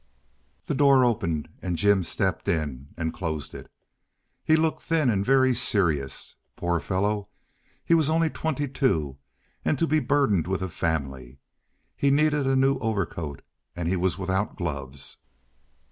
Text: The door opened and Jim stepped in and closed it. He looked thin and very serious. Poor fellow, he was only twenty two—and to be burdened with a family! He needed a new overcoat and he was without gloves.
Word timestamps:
The 0.65 0.73
door 0.73 1.05
opened 1.05 1.47
and 1.61 1.77
Jim 1.77 2.01
stepped 2.01 2.47
in 2.47 2.87
and 2.97 3.13
closed 3.13 3.53
it. 3.53 3.71
He 4.43 4.55
looked 4.55 4.81
thin 4.81 5.11
and 5.11 5.23
very 5.23 5.53
serious. 5.53 6.35
Poor 6.55 6.79
fellow, 6.79 7.27
he 7.85 7.93
was 7.93 8.09
only 8.09 8.31
twenty 8.31 8.67
two—and 8.67 9.77
to 9.77 9.85
be 9.85 9.99
burdened 9.99 10.47
with 10.47 10.63
a 10.63 10.69
family! 10.69 11.37
He 11.95 12.09
needed 12.09 12.47
a 12.47 12.55
new 12.55 12.79
overcoat 12.79 13.43
and 13.75 13.87
he 13.87 13.95
was 13.95 14.17
without 14.17 14.55
gloves. 14.55 15.17